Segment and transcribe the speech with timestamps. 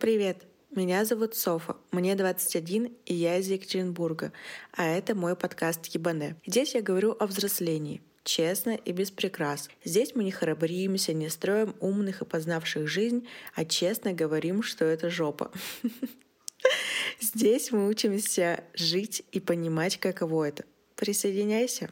[0.00, 0.46] Привет!
[0.70, 4.32] Меня зовут Софа, мне 21, и я из Екатеринбурга,
[4.72, 6.36] а это мой подкаст «Ебане».
[6.46, 9.68] Здесь я говорю о взрослении, честно и без прикрас.
[9.84, 15.10] Здесь мы не храбримся, не строим умных и познавших жизнь, а честно говорим, что это
[15.10, 15.52] жопа.
[17.20, 20.64] Здесь мы учимся жить и понимать, каково это.
[20.96, 21.90] Присоединяйся.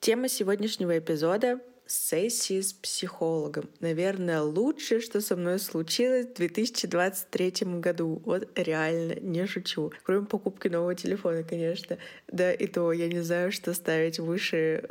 [0.00, 3.68] Тема сегодняшнего эпизода сессии с психологом.
[3.80, 8.22] Наверное, лучшее, что со мной случилось в 2023 году.
[8.24, 9.92] Вот реально, не шучу.
[10.02, 11.98] Кроме покупки нового телефона, конечно.
[12.28, 14.88] Да, и то я не знаю, что ставить выше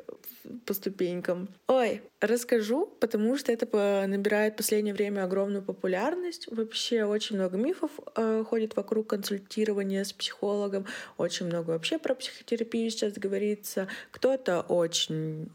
[0.65, 1.49] по ступенькам.
[1.67, 6.47] Ой, расскажу, потому что это набирает в последнее время огромную популярность.
[6.51, 10.85] Вообще очень много мифов э, ходит вокруг консультирования с психологом.
[11.17, 13.87] Очень много вообще про психотерапию сейчас говорится.
[14.11, 15.49] Кто-то очень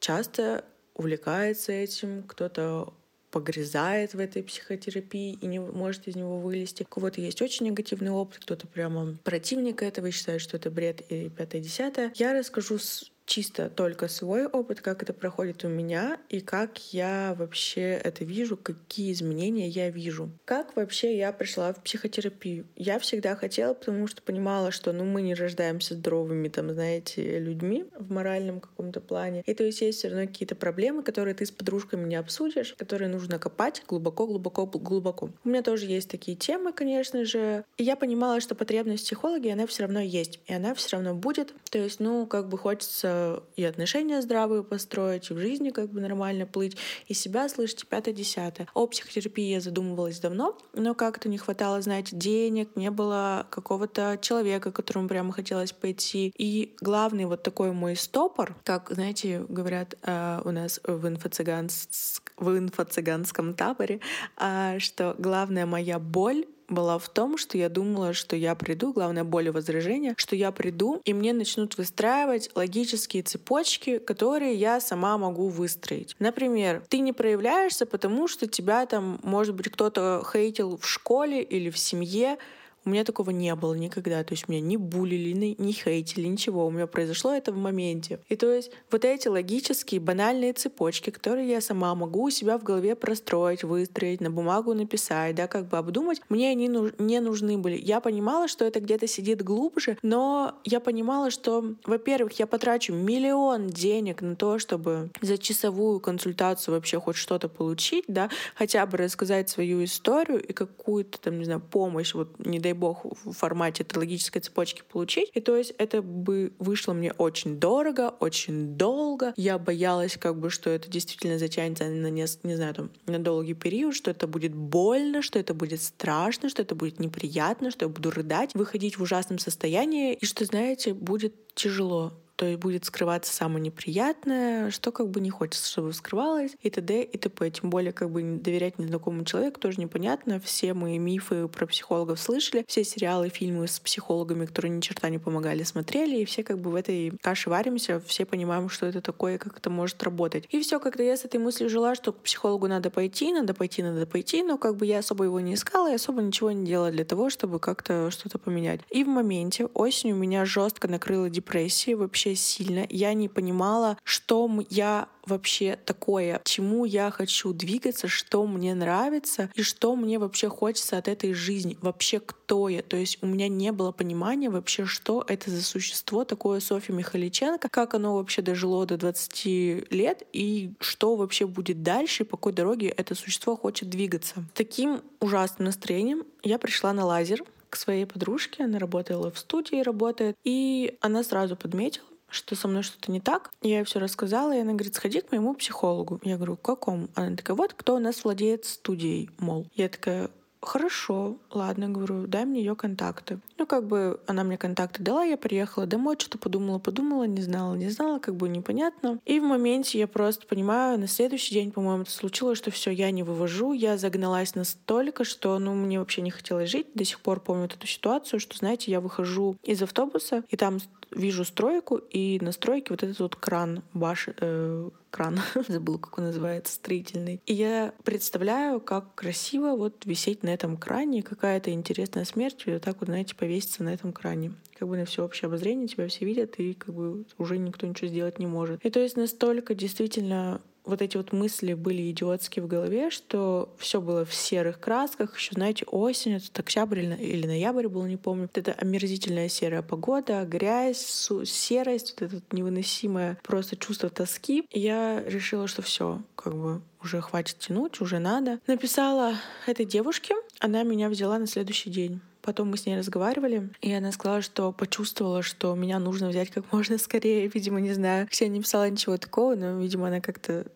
[0.00, 2.92] часто увлекается этим, кто-то
[3.30, 6.84] погрязает в этой психотерапии и не может из него вылезти.
[6.84, 11.00] У кого-то есть очень негативный опыт, кто-то прямо противник этого и считает, что это бред
[11.08, 12.12] и пятое-десятое.
[12.14, 12.78] Я расскажу
[13.26, 18.56] чисто только свой опыт, как это проходит у меня и как я вообще это вижу,
[18.56, 20.30] какие изменения я вижу.
[20.44, 22.66] Как вообще я пришла в психотерапию?
[22.76, 27.86] Я всегда хотела, потому что понимала, что ну, мы не рождаемся здоровыми, там, знаете, людьми
[27.98, 29.42] в моральном каком-то плане.
[29.46, 33.08] И то есть есть все равно какие-то проблемы, которые ты с подружками не обсудишь, которые
[33.08, 35.30] нужно копать глубоко, глубоко, глубоко.
[35.44, 37.64] У меня тоже есть такие темы, конечно же.
[37.76, 41.14] И я понимала, что потребность в психологе, она все равно есть, и она все равно
[41.14, 41.54] будет.
[41.70, 43.13] То есть, ну, как бы хочется
[43.56, 46.76] и отношения здравые построить, и в жизни как бы нормально плыть,
[47.08, 48.68] и себя слышать, пятое-десятое.
[48.74, 54.72] О психотерапии я задумывалась давно, но как-то не хватало, знаете, денег, не было какого-то человека,
[54.72, 56.32] к которому прямо хотелось пойти.
[56.36, 62.48] И главный вот такой мой стопор, как, знаете, говорят э, у нас в инфо-цыганском в
[62.58, 64.00] инфо-цыганском таборе,
[64.36, 69.24] э, что главная моя боль была в том, что я думала, что я приду, главное
[69.24, 75.18] боль и возражение, что я приду, и мне начнут выстраивать логические цепочки, которые я сама
[75.18, 76.16] могу выстроить.
[76.18, 81.70] Например, ты не проявляешься, потому что тебя там, может быть, кто-то хейтил в школе или
[81.70, 82.38] в семье,
[82.84, 84.22] у меня такого не было никогда.
[84.24, 86.66] То есть меня не булили, не хейтили, ничего.
[86.66, 88.20] У меня произошло это в моменте.
[88.28, 92.62] И то есть вот эти логические, банальные цепочки, которые я сама могу у себя в
[92.62, 97.76] голове простроить, выстроить, на бумагу написать, да, как бы обдумать, мне они не нужны были.
[97.76, 103.68] Я понимала, что это где-то сидит глубже, но я понимала, что, во-первых, я потрачу миллион
[103.68, 109.48] денег на то, чтобы за часовую консультацию вообще хоть что-то получить, да, хотя бы рассказать
[109.48, 114.40] свою историю и какую-то там, не знаю, помощь, вот не дай бог, в формате логической
[114.40, 115.30] цепочки получить.
[115.34, 119.32] И то есть это бы вышло мне очень дорого, очень долго.
[119.36, 123.54] Я боялась, как бы, что это действительно затянется на, не, не знаю, там, на долгий
[123.54, 127.88] период, что это будет больно, что это будет страшно, что это будет неприятно, что я
[127.88, 133.32] буду рыдать, выходить в ужасном состоянии, и что, знаете, будет тяжело то есть будет скрываться
[133.32, 137.02] самое неприятное, что как бы не хочется, чтобы скрывалось, и т.д.
[137.02, 137.50] и т.п.
[137.50, 140.40] Тем более как бы доверять незнакомому человеку тоже непонятно.
[140.40, 145.18] Все мы мифы про психологов слышали, все сериалы, фильмы с психологами, которые ни черта не
[145.18, 149.38] помогали, смотрели, и все как бы в этой каше варимся, все понимаем, что это такое,
[149.38, 150.46] как это может работать.
[150.50, 153.82] И все, когда я с этой мыслью жила, что к психологу надо пойти, надо пойти,
[153.82, 156.90] надо пойти, но как бы я особо его не искала и особо ничего не делала
[156.90, 158.80] для того, чтобы как-то что-то поменять.
[158.90, 162.86] И в моменте осенью меня жестко накрыла депрессия, вообще вообще сильно.
[162.90, 169.62] Я не понимала, что я вообще такое, чему я хочу двигаться, что мне нравится и
[169.62, 172.82] что мне вообще хочется от этой жизни, вообще кто я.
[172.82, 177.68] То есть у меня не было понимания вообще, что это за существо такое Софья Михаличенко,
[177.70, 179.44] как оно вообще дожило до 20
[179.90, 184.44] лет и что вообще будет дальше, по какой дороге это существо хочет двигаться.
[184.54, 187.42] Таким ужасным настроением я пришла на лазер,
[187.74, 192.82] к своей подружке, она работала в студии, работает, и она сразу подметила, что со мной
[192.82, 193.50] что-то не так.
[193.62, 196.20] Я ей все рассказала, и она говорит, сходи к моему психологу.
[196.22, 197.08] Я говорю, к какому?
[197.14, 199.66] Она такая, вот кто у нас владеет студией, мол.
[199.74, 200.30] Я такая,
[200.64, 203.38] Хорошо, ладно, говорю, дай мне ее контакты.
[203.58, 207.74] Ну, как бы она мне контакты дала, я приехала домой, что-то подумала, подумала, не знала,
[207.74, 209.18] не знала, как бы непонятно.
[209.26, 213.10] И в моменте я просто понимаю, на следующий день, по-моему, это случилось, что все, я
[213.10, 216.86] не вывожу, я загналась настолько, что, ну, мне вообще не хотелось жить.
[216.94, 220.78] До сих пор помню эту ситуацию, что, знаете, я выхожу из автобуса, и там
[221.10, 224.28] вижу стройку, и на стройке вот этот вот кран баш...
[224.40, 227.40] Э, кран, забыл, как он называется, строительный.
[227.46, 232.96] И я представляю, как красиво вот висеть на этом кране, какая-то интересная смерть, вот так
[232.98, 234.54] вот, знаете, повеситься на этом кране.
[234.76, 238.40] Как бы на всеобщее обозрение тебя все видят, и как бы уже никто ничего сделать
[238.40, 238.84] не может.
[238.84, 244.00] И то есть настолько действительно вот эти вот мысли были идиотские в голове, что все
[244.00, 245.36] было в серых красках.
[245.36, 248.42] Еще, знаете, осень, это октябрь или ноябрь был, не помню.
[248.42, 254.64] Вот это омерзительная серая погода, грязь, серость, вот это невыносимое просто чувство тоски.
[254.70, 258.60] И я решила, что все, как бы уже хватит тянуть, уже надо.
[258.66, 259.34] Написала
[259.66, 262.20] этой девушке, она меня взяла на следующий день.
[262.44, 266.70] Потом мы с ней разговаривали, и она сказала, что почувствовала, что меня нужно взять как
[266.72, 267.48] можно скорее.
[267.48, 270.66] Видимо, не знаю, я не писала ничего такого, но, видимо, она как-то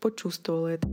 [0.00, 0.88] почувствовала это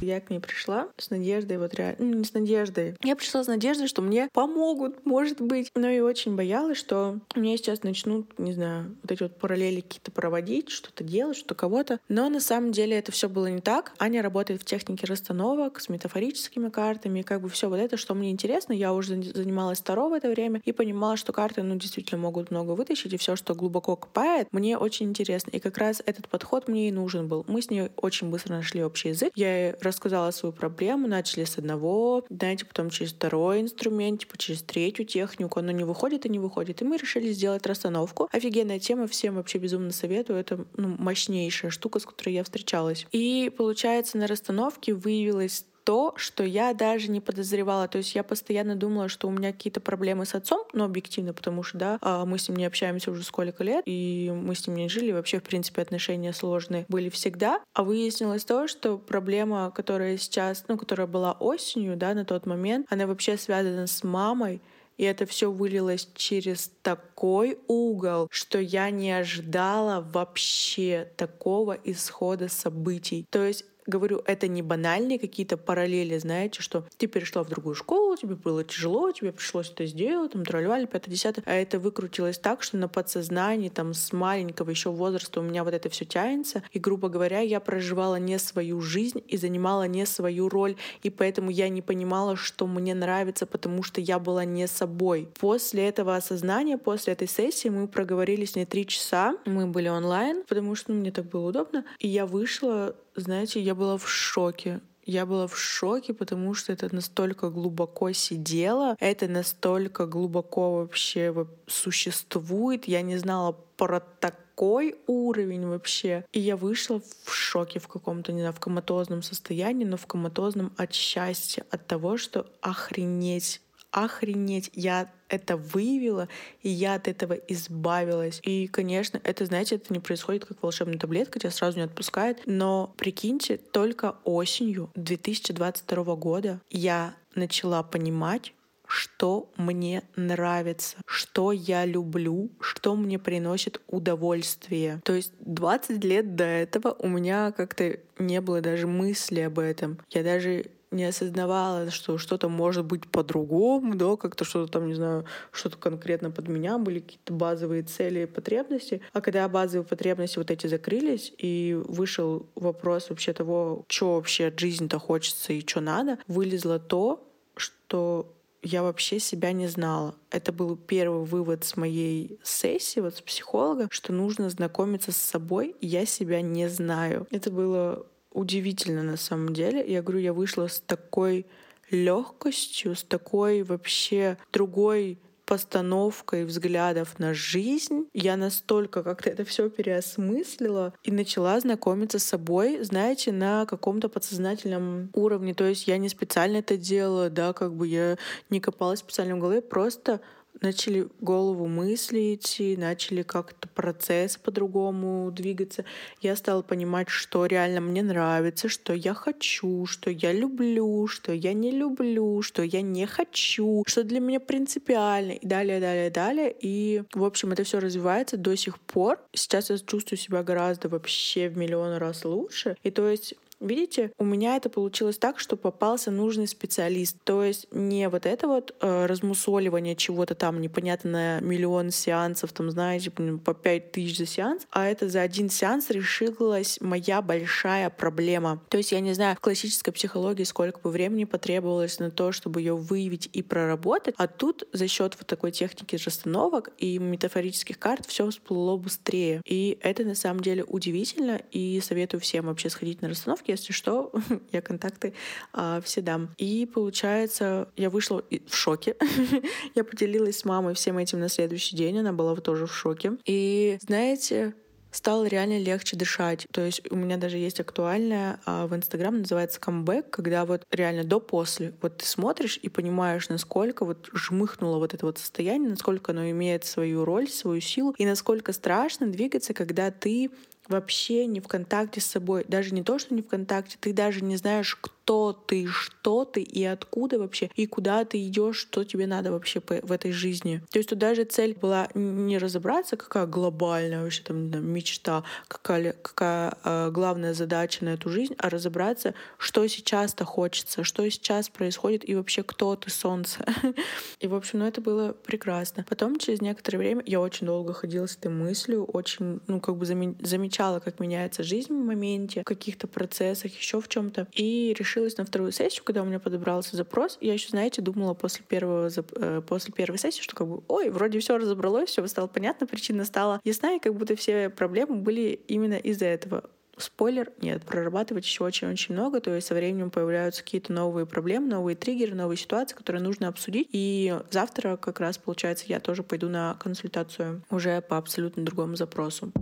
[0.00, 2.96] я к ней пришла с надеждой, вот реально, ну, не с надеждой.
[3.02, 5.70] Я пришла с надеждой, что мне помогут, может быть.
[5.74, 10.10] Но и очень боялась, что мне сейчас начнут, не знаю, вот эти вот параллели какие-то
[10.10, 12.00] проводить, что-то делать, что кого-то.
[12.08, 13.92] Но на самом деле это все было не так.
[13.98, 18.14] Аня работает в технике расстановок с метафорическими картами, и как бы все вот это, что
[18.14, 18.72] мне интересно.
[18.72, 22.72] Я уже занималась Таро в это время и понимала, что карты, ну, действительно могут много
[22.72, 25.50] вытащить, и все, что глубоко копает, мне очень интересно.
[25.50, 27.44] И как раз этот подход мне и нужен был.
[27.48, 29.32] Мы с ней очень быстро нашли общий язык.
[29.34, 34.62] Я ей рассказала свою проблему, начали с одного, знаете, потом через второй инструмент, типа через
[34.62, 36.80] третью технику, оно не выходит и не выходит.
[36.80, 38.28] И мы решили сделать расстановку.
[38.30, 40.38] Офигенная тема, всем вообще безумно советую.
[40.38, 43.06] Это ну, мощнейшая штука, с которой я встречалась.
[43.10, 47.88] И получается, на расстановке выявилось то, что я даже не подозревала.
[47.88, 51.62] То есть я постоянно думала, что у меня какие-то проблемы с отцом, но объективно, потому
[51.62, 54.76] что, да, а, мы с ним не общаемся уже сколько лет, и мы с ним
[54.76, 57.62] не жили, вообще, в принципе, отношения сложные были всегда.
[57.72, 62.86] А выяснилось то, что проблема, которая сейчас, ну, которая была осенью, да, на тот момент,
[62.90, 64.60] она вообще связана с мамой,
[64.98, 73.24] и это все вылилось через такой угол, что я не ожидала вообще такого исхода событий.
[73.30, 78.16] То есть говорю, это не банальные какие-то параллели, знаете, что ты перешла в другую школу,
[78.16, 82.62] тебе было тяжело, тебе пришлось это сделать, там, тролливали, пятое, десятое, а это выкрутилось так,
[82.62, 86.78] что на подсознании, там, с маленького еще возраста у меня вот это все тянется, и,
[86.78, 91.68] грубо говоря, я проживала не свою жизнь и занимала не свою роль, и поэтому я
[91.68, 95.28] не понимала, что мне нравится, потому что я была не собой.
[95.40, 100.44] После этого осознания, после этой сессии мы проговорили с ней три часа, мы были онлайн,
[100.46, 104.80] потому что ну, мне так было удобно, и я вышла знаете, я была в шоке.
[105.06, 112.86] Я была в шоке, потому что это настолько глубоко сидело, это настолько глубоко вообще существует.
[112.86, 116.26] Я не знала про такой уровень вообще.
[116.32, 120.74] И я вышла в шоке в каком-то, не знаю, в коматозном состоянии, но в коматозном
[120.76, 126.28] от счастья, от того, что охренеть охренеть, я это выявила,
[126.62, 128.40] и я от этого избавилась.
[128.42, 132.42] И, конечно, это, знаете, это не происходит как волшебная таблетка, тебя сразу не отпускает.
[132.46, 138.52] Но прикиньте, только осенью 2022 года я начала понимать,
[138.88, 145.00] что мне нравится, что я люблю, что мне приносит удовольствие.
[145.04, 149.98] То есть 20 лет до этого у меня как-то не было даже мысли об этом.
[150.08, 155.24] Я даже не осознавала, что что-то может быть по-другому, да, как-то что-то там, не знаю,
[155.52, 159.02] что-то конкретно под меня, были какие-то базовые цели и потребности.
[159.12, 164.58] А когда базовые потребности вот эти закрылись, и вышел вопрос вообще того, что вообще от
[164.58, 167.24] жизни-то хочется и что надо, вылезло то,
[167.56, 170.14] что я вообще себя не знала.
[170.30, 175.76] Это был первый вывод с моей сессии, вот с психологом, что нужно знакомиться с собой,
[175.80, 177.26] я себя не знаю.
[177.30, 178.06] Это было
[178.38, 179.84] удивительно на самом деле.
[179.86, 181.46] Я говорю, я вышла с такой
[181.90, 185.18] легкостью, с такой вообще другой
[185.48, 188.06] постановкой взглядов на жизнь.
[188.12, 195.10] Я настолько как-то это все переосмыслила и начала знакомиться с собой, знаете, на каком-то подсознательном
[195.14, 195.54] уровне.
[195.54, 198.18] То есть я не специально это делала, да, как бы я
[198.50, 200.20] не копалась специально в голове, просто
[200.60, 205.84] начали голову мысли идти, начали как-то процесс по-другому двигаться.
[206.20, 211.52] Я стала понимать, что реально мне нравится, что я хочу, что я люблю, что я
[211.52, 216.54] не люблю, что я не хочу, что для меня принципиально и далее, далее, далее.
[216.60, 219.20] И, в общем, это все развивается до сих пор.
[219.32, 222.76] Сейчас я чувствую себя гораздо вообще в миллион раз лучше.
[222.82, 227.16] И то есть Видите, у меня это получилось так, что попался нужный специалист.
[227.24, 232.70] То есть не вот это вот э, размусоливание чего-то там непонятно на миллион сеансов, там,
[232.70, 238.62] знаете, по пять тысяч за сеанс, а это за один сеанс решилась моя большая проблема.
[238.68, 242.60] То есть я не знаю, в классической психологии сколько бы времени потребовалось на то, чтобы
[242.60, 248.06] ее выявить и проработать, а тут за счет вот такой техники расстановок и метафорических карт
[248.06, 249.42] все всплыло быстрее.
[249.44, 254.12] И это на самом деле удивительно, и советую всем вообще сходить на расстановки, если что,
[254.52, 255.14] я контакты
[255.52, 256.30] а, все дам.
[256.36, 258.96] И получается, я вышла в шоке.
[259.74, 263.12] я поделилась с мамой всем этим на следующий день, она была тоже в шоке.
[263.24, 264.54] И знаете,
[264.90, 266.46] стало реально легче дышать.
[266.52, 271.04] То есть у меня даже есть актуальная а, в Инстаграм, называется камбэк, когда вот реально
[271.04, 271.74] до-после.
[271.82, 276.64] Вот ты смотришь и понимаешь, насколько вот жмыхнуло вот это вот состояние, насколько оно имеет
[276.64, 280.30] свою роль, свою силу, и насколько страшно двигаться, когда ты
[280.68, 282.44] вообще не в контакте с собой.
[282.48, 284.97] Даже не то, что не в контакте, ты даже не знаешь, кто
[285.32, 289.92] ты, что ты и откуда вообще, и куда ты идешь, что тебе надо вообще в
[289.92, 290.62] этой жизни.
[290.70, 296.56] То есть тут даже цель была не разобраться, какая глобальная вообще там мечта, какая, какая
[296.64, 302.14] э, главная задача на эту жизнь, а разобраться, что сейчас-то хочется, что сейчас происходит и
[302.14, 303.44] вообще кто ты, солнце.
[304.20, 305.84] И, в общем, ну это было прекрасно.
[305.88, 309.86] Потом, через некоторое время, я очень долго ходила с этой мыслью, очень, ну, как бы
[309.86, 314.26] замечала, как меняется жизнь в моменте, в каких-то процессах, еще в чем-то.
[314.32, 317.18] И решила решилась на вторую сессию, когда у меня подобрался запрос.
[317.20, 321.20] Я еще, знаете, думала после первого э, после первой сессии, что как бы, ой, вроде
[321.20, 325.74] все разобралось, все стало понятно, причина стала ясна, и как будто все проблемы были именно
[325.74, 326.50] из-за этого.
[326.76, 331.74] Спойлер, нет, прорабатывать еще очень-очень много, то есть со временем появляются какие-то новые проблемы, новые
[331.74, 333.68] триггеры, новые ситуации, которые нужно обсудить.
[333.72, 339.32] И завтра как раз, получается, я тоже пойду на консультацию уже по абсолютно другому запросу.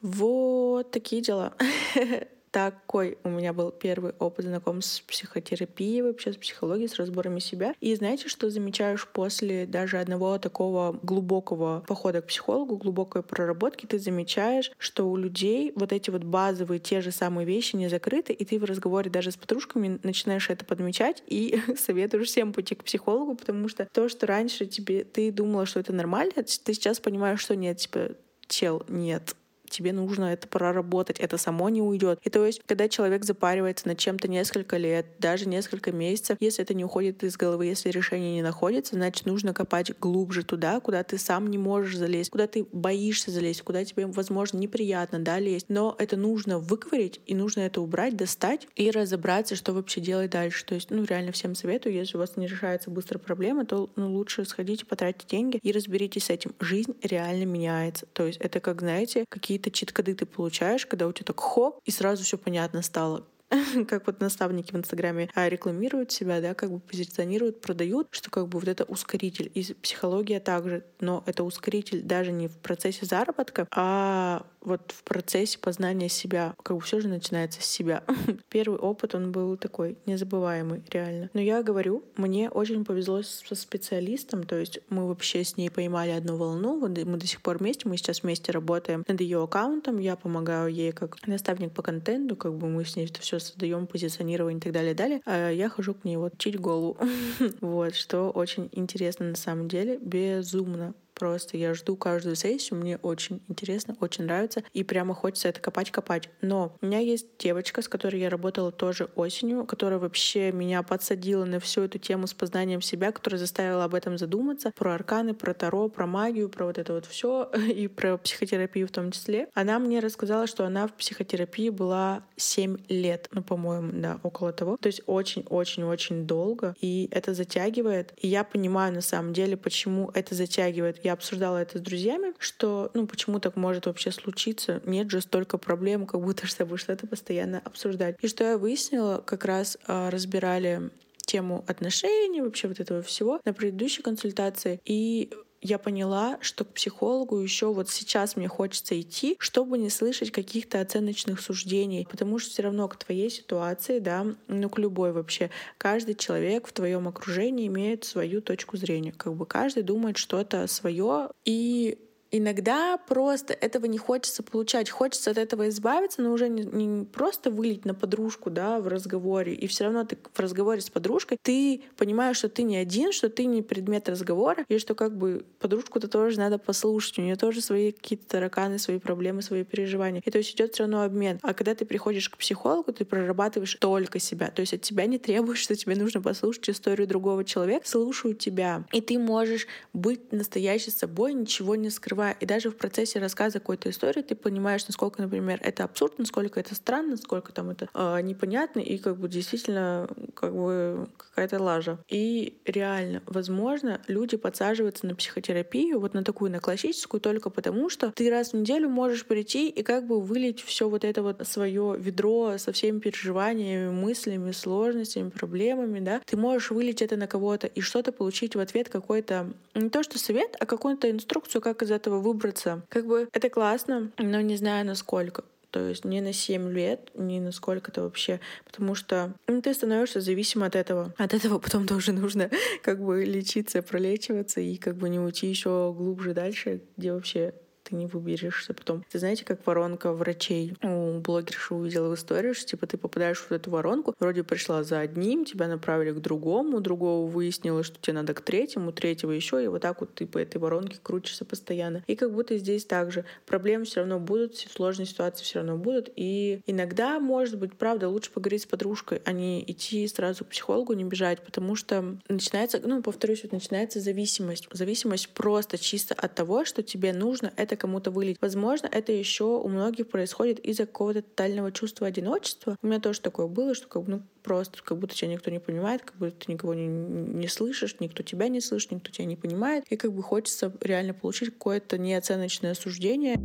[0.00, 1.54] Вот такие дела.
[2.54, 7.74] такой у меня был первый опыт знакомств с психотерапией, вообще с психологией, с разборами себя.
[7.80, 13.98] И знаете, что замечаешь после даже одного такого глубокого похода к психологу, глубокой проработки, ты
[13.98, 18.44] замечаешь, что у людей вот эти вот базовые те же самые вещи не закрыты, и
[18.44, 23.34] ты в разговоре даже с подружками начинаешь это подмечать и советуешь всем пойти к психологу,
[23.34, 27.56] потому что то, что раньше тебе ты думала, что это нормально, ты сейчас понимаешь, что
[27.56, 28.10] нет, типа,
[28.46, 29.34] чел, нет,
[29.68, 32.18] тебе нужно это проработать, это само не уйдет.
[32.22, 36.74] И то есть, когда человек запаривается над чем-то несколько лет, даже несколько месяцев, если это
[36.74, 41.18] не уходит из головы, если решение не находится, значит, нужно копать глубже туда, куда ты
[41.18, 45.66] сам не можешь залезть, куда ты боишься залезть, куда тебе, возможно, неприятно, да, лезть.
[45.68, 50.64] Но это нужно выковырить, и нужно это убрать, достать и разобраться, что вообще делать дальше.
[50.64, 54.12] То есть, ну, реально всем советую, если у вас не решается быстро проблема, то ну,
[54.12, 56.54] лучше сходите, потратите деньги и разберитесь с этим.
[56.60, 58.06] Жизнь реально меняется.
[58.12, 61.78] То есть это как, знаете, какие-то какие-то чит-коды ты получаешь, когда у тебя так хоп,
[61.84, 63.26] и сразу все понятно стало.
[63.88, 68.48] как вот наставники в Инстаграме а, рекламируют себя, да, как бы позиционируют, продают, что как
[68.48, 69.50] бы вот это ускоритель.
[69.54, 75.58] И психология также, но это ускоритель даже не в процессе заработка, а вот в процессе
[75.58, 78.02] познания себя, как бы все же начинается с себя.
[78.48, 81.30] Первый опыт, он был такой незабываемый, реально.
[81.34, 86.10] Но я говорю, мне очень повезло со специалистом, то есть мы вообще с ней поймали
[86.10, 90.16] одну волну, мы до сих пор вместе, мы сейчас вместе работаем над ее аккаунтом, я
[90.16, 94.58] помогаю ей как наставник по контенту, как бы мы с ней это все создаем, позиционирование
[94.58, 95.20] и так далее, далее.
[95.24, 96.96] А я хожу к ней вот чить голову.
[97.60, 103.42] вот, что очень интересно на самом деле, безумно Просто я жду каждую сессию, мне очень
[103.48, 106.28] интересно, очень нравится, и прямо хочется это копать-копать.
[106.40, 111.44] Но у меня есть девочка, с которой я работала тоже осенью, которая вообще меня подсадила
[111.44, 115.54] на всю эту тему с познанием себя, которая заставила об этом задуматься, про арканы, про
[115.54, 119.48] таро, про магию, про вот это вот все и про психотерапию в том числе.
[119.54, 124.76] Она мне рассказала, что она в психотерапии была 7 лет, ну, по-моему, да, около того.
[124.76, 128.12] То есть очень-очень-очень долго, и это затягивает.
[128.20, 132.90] И я понимаю на самом деле, почему это затягивает я обсуждала это с друзьями, что,
[132.94, 134.80] ну, почему так может вообще случиться?
[134.84, 138.16] Нет же столько проблем, как будто с тобой что-то постоянно обсуждать.
[138.20, 140.90] И что я выяснила, как раз э, разбирали
[141.26, 144.80] тему отношений, вообще вот этого всего на предыдущей консультации.
[144.84, 145.30] И
[145.64, 150.78] я поняла, что к психологу еще вот сейчас мне хочется идти, чтобы не слышать каких-то
[150.82, 156.16] оценочных суждений, потому что все равно к твоей ситуации, да, ну к любой вообще, каждый
[156.16, 161.98] человек в твоем окружении имеет свою точку зрения, как бы каждый думает что-то свое, и
[162.30, 167.50] Иногда просто этого не хочется получать, хочется от этого избавиться, но уже не, не просто
[167.50, 171.82] вылить на подружку, да, в разговоре, и все равно ты в разговоре с подружкой, ты
[171.96, 176.08] понимаешь, что ты не один, что ты не предмет разговора, и что как бы подружку-то
[176.08, 180.20] тоже надо послушать, у нее тоже свои какие-то тараканы, свои проблемы, свои переживания.
[180.24, 181.38] И то есть идет все равно обмен.
[181.42, 184.50] А когда ты приходишь к психологу, ты прорабатываешь только себя.
[184.50, 188.84] То есть от тебя не требуешь, что тебе нужно послушать историю другого человека, слушают тебя.
[188.92, 192.36] И ты можешь быть настоящей собой, ничего не скрывать переживая.
[192.40, 196.74] И даже в процессе рассказа какой-то истории ты понимаешь, насколько, например, это абсурд, насколько это
[196.74, 201.98] странно, насколько там это э, непонятно и как бы действительно как бы какая-то лажа.
[202.08, 208.10] И реально, возможно, люди подсаживаются на психотерапию, вот на такую, на классическую, только потому, что
[208.12, 211.96] ты раз в неделю можешь прийти и как бы вылить все вот это вот свое
[211.98, 217.80] ведро со всеми переживаниями, мыслями, сложностями, проблемами, да, ты можешь вылить это на кого-то и
[217.80, 222.20] что-то получить в ответ какой-то, не то что совет, а какую-то инструкцию, как из этого
[222.20, 222.82] выбраться.
[222.90, 225.44] Как бы это классно, но не знаю насколько.
[225.70, 228.38] То есть не на 7 лет, не на сколько-то вообще.
[228.64, 231.12] Потому что ну, ты становишься зависим от этого.
[231.16, 232.48] От этого потом тоже нужно
[232.82, 237.54] как бы лечиться, пролечиваться и как бы не уйти еще глубже дальше, где вообще
[237.84, 239.04] ты не выберешься потом.
[239.10, 243.52] Ты знаете, как воронка врачей у блогерши увидела в истории, что типа ты попадаешь в
[243.52, 248.34] эту воронку, вроде пришла за одним, тебя направили к другому, другого выяснилось, что тебе надо
[248.34, 252.02] к третьему, третьего еще, и вот так вот ты по этой воронке крутишься постоянно.
[252.06, 256.60] И как будто здесь также проблемы все равно будут, сложные ситуации все равно будут, и
[256.66, 261.04] иногда, может быть, правда, лучше поговорить с подружкой, а не идти сразу к психологу, не
[261.04, 264.68] бежать, потому что начинается, ну, повторюсь, вот начинается зависимость.
[264.72, 268.38] Зависимость просто чисто от того, что тебе нужно это это кому-то вылить.
[268.40, 272.76] Возможно, это еще у многих происходит из-за какого-то тотального чувства одиночества.
[272.82, 275.60] У меня тоже такое было, что как бы, ну, просто как будто тебя никто не
[275.60, 279.36] понимает, как будто ты никого не, не слышишь, никто тебя не слышит, никто тебя не
[279.36, 279.84] понимает.
[279.90, 283.36] И как бы хочется реально получить какое-то неоценочное суждение.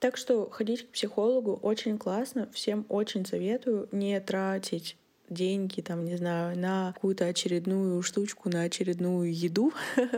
[0.00, 4.96] Так что ходить к психологу очень классно, всем очень советую не тратить
[5.30, 9.72] деньги, там, не знаю, на какую-то очередную штучку, на очередную еду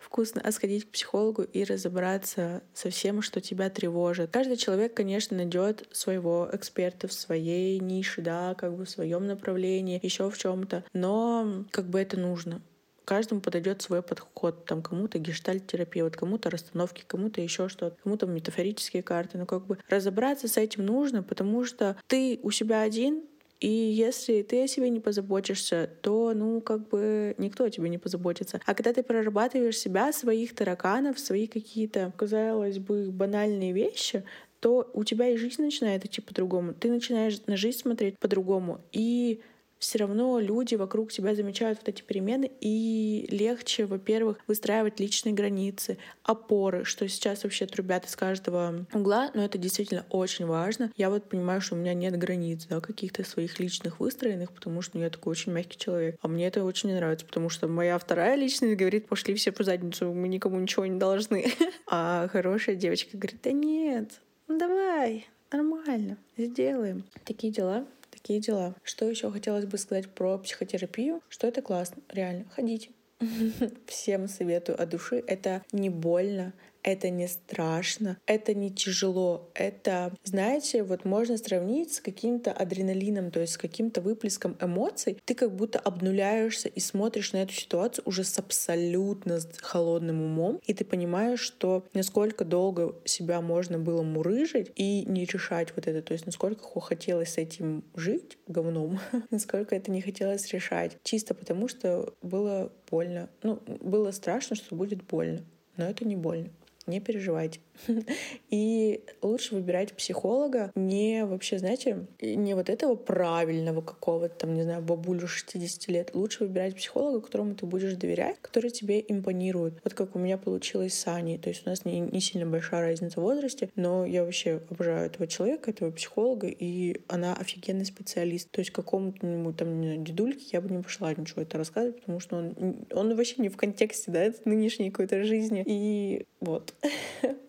[0.00, 4.30] вкусно, а сходить к психологу и разобраться со всем, что тебя тревожит.
[4.32, 10.00] Каждый человек, конечно, найдет своего эксперта в своей нише, да, как бы в своем направлении,
[10.02, 12.60] еще в чем-то, но как бы это нужно
[13.06, 14.66] каждому подойдет свой подход.
[14.66, 19.38] Там кому-то гештальт-терапия, вот кому-то расстановки, кому-то еще что-то, кому-то метафорические карты.
[19.38, 23.22] Но как бы разобраться с этим нужно, потому что ты у себя один,
[23.60, 27.98] и если ты о себе не позаботишься, то, ну, как бы никто о тебе не
[27.98, 28.60] позаботится.
[28.66, 34.24] А когда ты прорабатываешь себя, своих тараканов, свои какие-то, казалось бы, банальные вещи,
[34.60, 36.74] то у тебя и жизнь начинает идти по-другому.
[36.74, 38.80] Ты начинаешь на жизнь смотреть по-другому.
[38.92, 39.40] И
[39.78, 45.98] все равно люди вокруг тебя замечают вот эти перемены, и легче, во-первых, выстраивать личные границы,
[46.22, 50.90] опоры, что сейчас вообще трубят из каждого угла, но это действительно очень важно.
[50.96, 54.98] Я вот понимаю, что у меня нет границ, да, каких-то своих личных выстроенных, потому что
[54.98, 56.16] ну, я такой очень мягкий человек.
[56.20, 59.64] А мне это очень не нравится, потому что моя вторая личность говорит, пошли все по
[59.64, 61.52] задницу, мы никому ничего не должны.
[61.88, 67.04] А хорошая девочка говорит, да нет, ну давай, нормально, сделаем.
[67.24, 67.86] Такие дела
[68.26, 68.74] такие дела.
[68.82, 71.22] Что еще хотелось бы сказать про психотерапию?
[71.28, 72.44] Что это классно, реально.
[72.50, 72.90] Ходите.
[73.86, 75.22] Всем советую от души.
[75.28, 76.52] Это не больно,
[76.86, 79.50] это не страшно, это не тяжело.
[79.54, 85.18] Это, знаете, вот можно сравнить с каким-то адреналином, то есть с каким-то выплеском эмоций.
[85.24, 90.72] Ты как будто обнуляешься и смотришь на эту ситуацию уже с абсолютно холодным умом, и
[90.74, 96.12] ты понимаешь, что насколько долго себя можно было мурыжить и не решать вот это, то
[96.12, 102.14] есть насколько хотелось с этим жить говном, насколько это не хотелось решать, чисто потому что
[102.22, 103.28] было больно.
[103.42, 105.40] Ну, было страшно, что будет больно,
[105.76, 106.50] но это не больно
[106.86, 107.60] не переживайте.
[108.50, 114.82] И лучше выбирать психолога не вообще, знаете, не вот этого правильного какого-то, там, не знаю,
[114.82, 116.10] бабулю 60 лет.
[116.14, 119.74] Лучше выбирать психолога, которому ты будешь доверять, который тебе импонирует.
[119.84, 121.38] Вот как у меня получилось с Аней.
[121.38, 125.06] То есть у нас не, не сильно большая разница в возрасте, но я вообще обожаю
[125.06, 128.50] этого человека, этого психолога, и она офигенный специалист.
[128.50, 132.20] То есть какому-то там не знаю, дедульке я бы не пошла ничего это рассказывать, потому
[132.20, 135.62] что он, он вообще не в контексте, да, нынешней какой-то жизни.
[135.66, 136.74] И вот.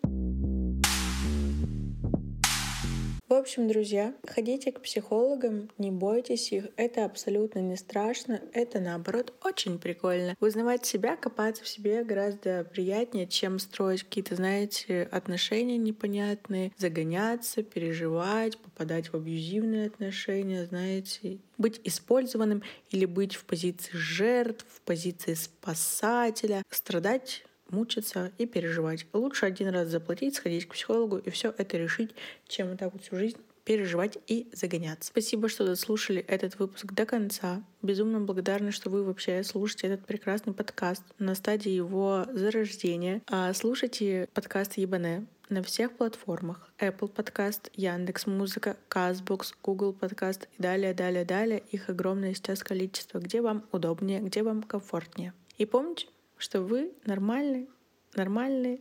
[3.38, 9.78] общем, друзья, ходите к психологам, не бойтесь их, это абсолютно не страшно, это наоборот очень
[9.78, 10.34] прикольно.
[10.40, 18.58] Узнавать себя, копаться в себе гораздо приятнее, чем строить какие-то, знаете, отношения непонятные, загоняться, переживать,
[18.58, 26.62] попадать в абьюзивные отношения, знаете, быть использованным или быть в позиции жертв, в позиции спасателя,
[26.70, 29.06] страдать мучиться и переживать.
[29.12, 32.10] Лучше один раз заплатить, сходить к психологу и все это решить,
[32.46, 35.08] чем вот так вот всю жизнь переживать и загоняться.
[35.08, 37.62] Спасибо, что дослушали этот выпуск до конца.
[37.82, 43.20] Безумно благодарна, что вы вообще слушаете этот прекрасный подкаст на стадии его зарождения.
[43.26, 46.72] А слушайте подкаст Ебане на всех платформах.
[46.78, 51.62] Apple Podcast, Яндекс Музыка, Казбокс, Google Podcast и далее, далее, далее.
[51.70, 55.34] Их огромное сейчас количество, где вам удобнее, где вам комфортнее.
[55.58, 56.06] И помните,
[56.38, 57.66] что вы нормальные,
[58.14, 58.80] нормальные,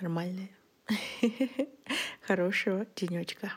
[0.00, 0.50] нормальные.
[2.26, 3.52] Хорошего денечка.